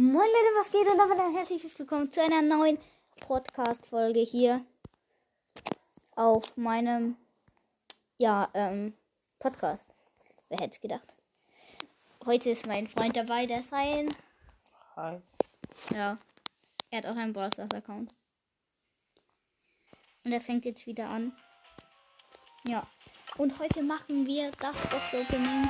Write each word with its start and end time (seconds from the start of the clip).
Moin 0.00 0.14
Leute, 0.14 0.56
was 0.56 0.70
geht? 0.70 0.86
Und 0.86 0.96
damit 0.96 1.18
ein 1.18 1.34
herzliches 1.34 1.76
Willkommen 1.76 2.08
zu 2.12 2.22
einer 2.22 2.40
neuen 2.40 2.78
Podcast-Folge 3.18 4.20
hier 4.20 4.64
auf 6.14 6.56
meinem, 6.56 7.16
ja, 8.16 8.48
ähm, 8.54 8.94
Podcast. 9.40 9.88
Wer 10.50 10.60
hätte 10.60 10.74
es 10.74 10.80
gedacht? 10.80 11.16
Heute 12.24 12.50
ist 12.50 12.64
mein 12.64 12.86
Freund 12.86 13.16
dabei, 13.16 13.46
der 13.46 13.64
sein. 13.64 14.14
Hi. 14.94 15.20
Ja, 15.92 16.16
er 16.92 16.98
hat 16.98 17.06
auch 17.06 17.16
einen 17.16 17.32
Brawl 17.32 17.50
Account. 17.58 18.14
Und 20.22 20.30
er 20.30 20.40
fängt 20.40 20.64
jetzt 20.64 20.86
wieder 20.86 21.08
an. 21.08 21.36
Ja. 22.68 22.86
Und 23.36 23.58
heute 23.58 23.82
machen 23.82 24.24
wir 24.28 24.52
das 24.60 24.76
Box 24.76 25.12
Opening. 25.12 25.68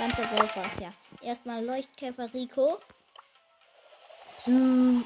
Ganze 0.00 0.22
Brawl 0.22 0.50
ja. 0.80 0.92
Erstmal 1.22 1.64
Leuchtkäfer 1.64 2.34
Rico. 2.34 2.80
Easy. 4.46 5.04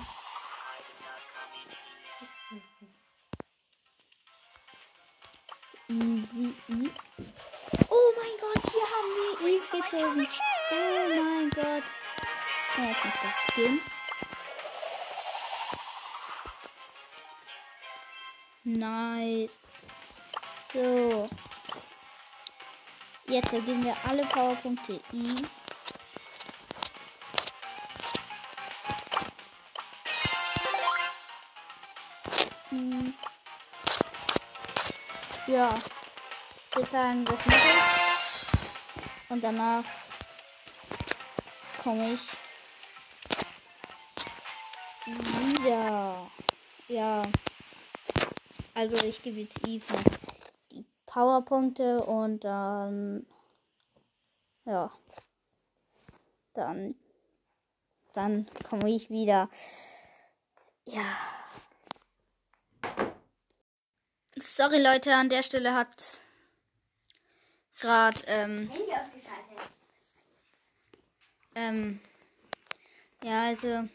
Oh 7.89 8.13
mein 8.17 8.35
Gott, 8.41 8.63
hier 8.73 8.87
haben 8.95 9.13
wir 9.15 9.33
Eve 9.49 9.69
gezogen. 9.71 10.27
Oh 10.73 11.09
mein 11.23 11.51
Gott. 11.51 11.85
Oh, 12.79 12.83
jetzt 12.83 13.05
noch 13.05 13.19
das 13.23 13.37
Skin. 13.55 13.81
Nice. 18.65 19.61
So. 20.73 21.29
Jetzt 23.29 23.51
geben 23.53 23.85
wir 23.85 23.97
alle 24.09 24.25
Powerpunkte 24.27 25.01
Eve. 25.13 25.49
Hm. 32.79 33.13
Ja. 35.49 35.75
Wir 36.75 36.87
sagen 36.87 37.25
das 37.25 37.45
Mittel. 37.45 37.71
Und 39.31 39.43
danach 39.43 39.83
komme 41.83 42.13
ich 42.13 42.21
wieder. 45.57 46.31
Ja. 46.87 47.23
Also 48.75 49.05
ich 49.05 49.23
gebe 49.25 49.41
jetzt 49.41 49.61
noch 49.67 50.03
die 50.71 50.85
Powerpunkte 51.05 52.01
und 52.05 52.45
dann 52.45 53.27
ja. 54.65 54.93
Dann 56.55 56.95
dann 58.13 58.47
komme 58.69 58.89
ich 58.89 59.11
wieder. 59.11 59.49
Ja. 60.85 61.03
Sorry 64.43 64.81
Leute, 64.81 65.15
an 65.15 65.29
der 65.29 65.43
Stelle 65.43 65.75
hat 65.75 66.21
gerade 67.81 68.21
ähm, 68.27 68.69
Handy 68.71 68.93
ausgeschaltet. 68.93 69.73
ähm, 71.55 72.01
ja, 73.23 73.43
also, 73.45 73.89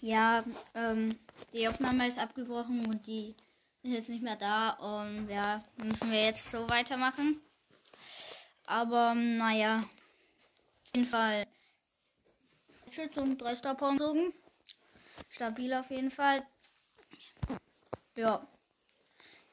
ja, 0.00 0.44
ähm, 0.74 1.18
die 1.52 1.68
Aufnahme 1.68 2.08
ist 2.08 2.18
abgebrochen 2.18 2.86
und 2.86 3.06
die 3.06 3.34
ist 3.82 3.92
jetzt 3.92 4.08
nicht 4.08 4.22
mehr 4.22 4.36
da 4.36 4.70
und 4.70 5.28
ja, 5.28 5.64
müssen 5.76 6.10
wir 6.10 6.24
jetzt 6.24 6.50
so 6.50 6.68
weitermachen. 6.68 7.40
Aber, 8.66 9.14
naja, 9.14 9.76
auf 9.76 10.94
jeden 10.94 11.06
Fall 11.06 11.46
Schütze 12.90 13.20
und 13.20 13.36
drei 13.38 13.54
gezogen. 13.54 14.32
Stabil 15.28 15.72
auf 15.74 15.90
jeden 15.90 16.10
Fall. 16.10 16.46
Ja. 18.14 18.46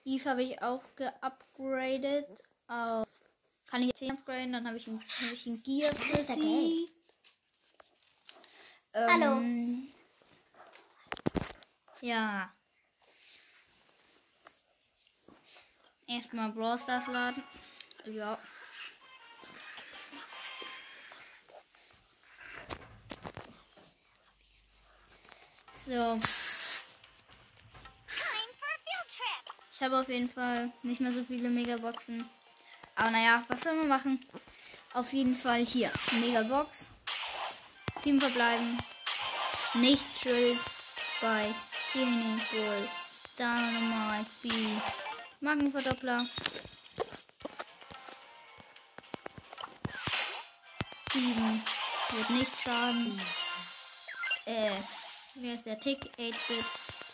Eve 0.05 0.29
habe 0.29 0.43
ich 0.43 0.61
auch 0.61 0.83
geupgradet 0.95 2.41
auf. 2.67 3.07
Kann 3.65 3.81
ich 3.81 3.87
jetzt 3.87 3.99
10 3.99 4.11
upgraden, 4.11 4.53
dann 4.53 4.67
habe 4.67 4.77
ich 4.77 4.87
einen, 4.87 4.99
hab 4.99 5.31
ich 5.31 5.47
einen 5.47 5.63
Gear 5.63 5.95
für 5.95 6.17
sie. 6.17 6.89
Hallo. 8.93 9.37
Ähm, 9.37 9.93
Ja. 12.01 12.53
Erstmal 16.05 16.51
Brawl 16.51 16.77
Stars 16.77 17.07
laden. 17.07 17.41
Ja. 18.05 18.37
So. 25.85 26.42
Habe 29.83 29.99
auf 29.99 30.09
jeden 30.09 30.29
Fall 30.29 30.71
nicht 30.81 31.01
mehr 31.01 31.11
so 31.11 31.23
viele 31.23 31.49
Megaboxen. 31.49 32.25
Aber 32.95 33.11
naja, 33.11 33.43
was 33.49 33.61
soll 33.61 33.75
man 33.75 33.87
machen? 33.87 34.25
Auf 34.93 35.11
jeden 35.13 35.35
Fall 35.35 35.65
hier. 35.65 35.91
Megabox. 36.19 36.91
Sieben 38.01 38.21
verbleiben. 38.21 38.77
Nicht 39.73 40.07
Drill. 40.23 40.57
Spike. 41.17 41.55
Genie. 41.91 42.41
Bull. 42.51 42.89
Dynamite. 43.37 44.29
B. 44.41 44.49
Magenverdoppler. 45.41 46.25
Sieben. 51.11 51.63
Wird 52.11 52.29
nicht 52.29 52.61
schaden. 52.61 53.19
Äh. 54.45 54.71
Wer 55.35 55.55
ist 55.55 55.65
der 55.65 55.79
Tick? 55.79 55.99
8-Bit. 56.17 56.65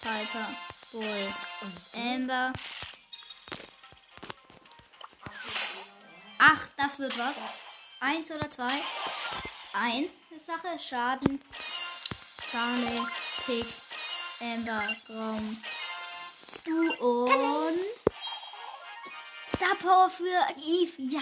Piper. 0.01 0.78
Bull. 0.91 1.33
Amber. 1.93 2.53
Ach, 6.39 6.69
das 6.77 6.99
wird 6.99 7.17
was. 7.17 7.35
Eins 7.99 8.31
oder 8.31 8.49
zwei? 8.49 8.73
Eins 9.73 10.11
ist 10.31 10.45
Sache. 10.45 10.79
Schaden. 10.79 11.41
Barley, 12.51 12.99
Tick, 13.45 13.67
Amber, 14.39 14.95
Raum, 15.07 15.63
Stu 16.51 16.91
und 16.93 17.79
Star 19.55 19.75
Power 19.75 20.09
für 20.09 20.23
Eve. 20.57 20.93
Ja. 20.97 21.21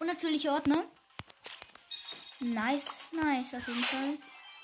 Und 0.00 0.08
natürlich 0.08 0.50
Ordner. 0.50 0.84
Nice, 2.40 3.10
nice 3.12 3.54
auf 3.54 3.68
jeden 3.68 3.84
Fall. 3.84 4.18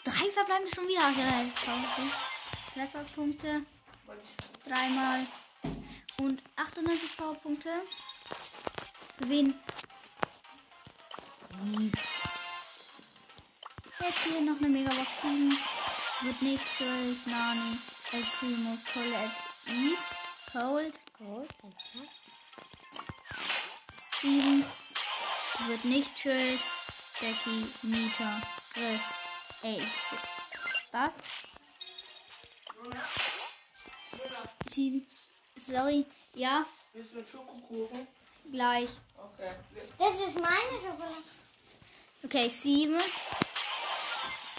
Drei 0.04 0.30
verbleiben 0.32 0.66
schon 0.74 0.88
wieder. 0.88 1.08
Ja, 1.10 1.44
Trefferpunkte. 2.74 3.64
Dreimal. 4.64 5.26
Und 6.18 6.42
98 6.56 7.16
Powerpunkte. 7.16 7.70
Gewinn. 9.18 9.54
Jetzt 14.00 14.24
hier 14.24 14.40
noch 14.40 14.56
eine 14.58 14.68
Megabox 14.68 15.22
7. 15.22 15.56
Wird 16.22 16.42
nicht 16.42 16.64
Joel, 16.78 17.16
Nani, 17.26 17.78
El 18.12 18.22
Primo, 18.22 18.76
Colette, 18.92 19.30
Eve, 19.66 19.96
Cold, 20.52 21.00
Gold, 21.18 21.48
ganz 21.62 21.74
klar. 21.92 22.04
7. 24.20 24.64
Wird 25.66 25.84
nicht 25.84 26.24
Joel, 26.24 26.58
Jackie, 27.20 27.66
Nita, 27.82 28.40
Griff, 28.74 29.02
8. 29.62 29.80
Was? 30.92 31.14
7. 34.70 35.06
Sorry. 35.56 36.04
Ja, 36.34 36.64
Willst 36.92 37.12
du 37.12 37.18
einen 37.18 37.26
Schokokuchen? 37.26 38.06
gleich. 38.52 38.88
Okay. 39.16 39.50
Das 39.98 40.14
ist 40.14 40.34
meine 40.34 40.80
Schokolade. 40.80 41.22
Okay, 42.24 42.48
7. 42.48 42.98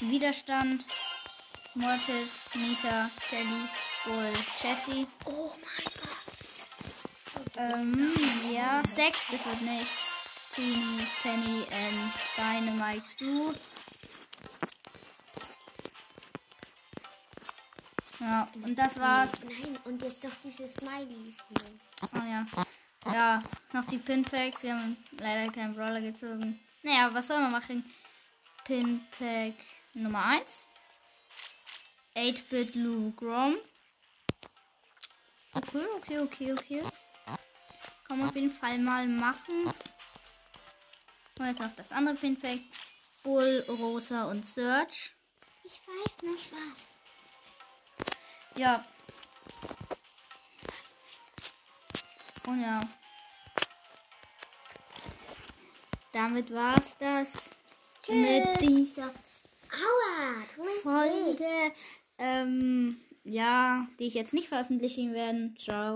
Widerstand. 0.02 0.86
Mortis, 1.74 2.50
Nita, 2.54 3.10
Shelly, 3.30 3.68
Bull, 4.06 4.34
Jessie. 4.62 5.08
Oh 5.26 5.52
mein 5.62 5.86
Gott. 7.36 7.52
Ähm, 7.56 8.14
ja, 8.52 8.82
6, 8.84 9.20
das 9.32 9.46
wird 9.46 9.62
nichts. 9.62 9.92
Trini, 10.54 11.08
Penny, 11.24 11.66
and 11.72 12.12
Dynamite, 12.36 13.06
Stu. 13.06 13.54
Ja, 18.22 18.46
und 18.54 18.76
das 18.76 19.00
war's. 19.00 19.32
Nein, 19.44 19.78
und 19.84 20.02
jetzt 20.04 20.24
doch 20.24 20.36
diese 20.44 20.68
Smileys. 20.68 21.44
Oh 22.14 22.18
ja. 22.18 22.46
Ja, 23.12 23.44
noch 23.74 23.86
die 23.86 23.98
Pinpacks. 23.98 24.62
Wir 24.62 24.76
haben 24.76 24.96
leider 25.18 25.52
keinen 25.52 25.74
Brawler 25.74 26.02
gezogen. 26.02 26.60
Naja, 26.84 27.12
was 27.12 27.28
soll 27.28 27.42
man 27.42 27.52
machen? 27.52 27.84
Pinpack 28.64 29.56
Nummer 29.96 30.24
1. 30.24 30.64
8-Bit 32.16 32.76
Lou 32.76 33.12
Grom. 33.14 33.56
Okay, 35.54 35.86
okay, 35.98 36.20
okay, 36.20 36.54
okay. 36.54 36.84
Kann 38.08 38.20
man 38.20 38.30
auf 38.30 38.36
jeden 38.36 38.52
Fall 38.52 38.78
mal 38.78 39.08
machen. 39.08 39.66
Und 41.40 41.46
jetzt 41.48 41.60
noch 41.60 41.76
das 41.76 41.92
andere 41.92 42.14
Pinpack. 42.14 42.60
Bull, 43.24 43.66
Rosa 43.68 44.30
und 44.30 44.46
Search. 44.46 45.12
Ich 45.64 45.80
weiß 45.88 46.32
nicht 46.32 46.52
was. 46.52 46.92
Ja. 48.62 48.86
Und 52.48 52.62
ja. 52.62 52.88
Damit 56.14 56.54
war's 56.54 56.96
das 57.00 57.34
mit 58.08 58.62
dieser 58.62 59.12
Aua. 59.72 60.44
Folge. 60.84 61.74
Ähm, 62.20 63.02
ja, 63.24 63.88
die 63.98 64.06
ich 64.06 64.14
jetzt 64.14 64.34
nicht 64.36 64.50
veröffentlichen 64.50 65.16
werde. 65.16 65.56
Ciao. 65.58 65.96